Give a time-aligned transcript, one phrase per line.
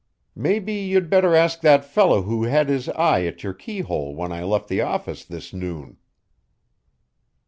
[0.35, 4.41] "Maybe you'd better ask that fellow who had his eye at your keyhole when I
[4.43, 5.97] left the office this noon."